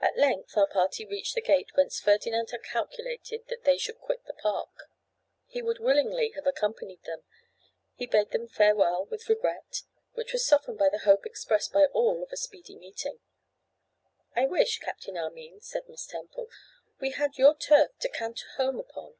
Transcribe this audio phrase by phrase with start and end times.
[0.00, 4.24] At length our party reached the gate whence Ferdinand had calculated that they should quit
[4.24, 4.90] the park.
[5.46, 7.24] He would willingly have accompanied them.
[7.94, 9.82] He bade them farewell with regret,
[10.14, 13.20] which was softened by the hope expressed by all of a speedy meeting.
[14.34, 16.48] 'I wish, Captain Armine,' said Miss Temple,
[16.98, 19.14] 'we had your turf to canter home upon.